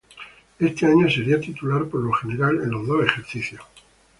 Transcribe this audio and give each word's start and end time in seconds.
Este 0.57 0.87
año 0.87 1.07
sería 1.11 1.39
titular 1.39 1.85
por 1.87 1.99
lo 2.01 2.11
general 2.11 2.55
en 2.63 2.71
los 2.71 2.87
dos 2.87 3.05
ejercicios. 3.05 3.61